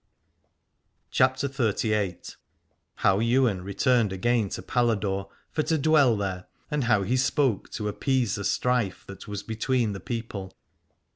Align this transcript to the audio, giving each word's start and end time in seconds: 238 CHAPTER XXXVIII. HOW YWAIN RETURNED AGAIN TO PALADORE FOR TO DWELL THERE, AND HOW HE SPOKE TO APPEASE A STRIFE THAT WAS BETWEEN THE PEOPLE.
238 1.11 1.11
CHAPTER 1.11 1.71
XXXVIII. 1.77 2.35
HOW 2.95 3.19
YWAIN 3.19 3.61
RETURNED 3.63 4.11
AGAIN 4.11 4.49
TO 4.49 4.63
PALADORE 4.63 5.27
FOR 5.51 5.61
TO 5.61 5.77
DWELL 5.77 6.17
THERE, 6.17 6.45
AND 6.71 6.85
HOW 6.85 7.03
HE 7.03 7.17
SPOKE 7.17 7.69
TO 7.69 7.87
APPEASE 7.87 8.39
A 8.39 8.43
STRIFE 8.43 9.05
THAT 9.05 9.27
WAS 9.27 9.43
BETWEEN 9.43 9.93
THE 9.93 9.99
PEOPLE. 9.99 10.55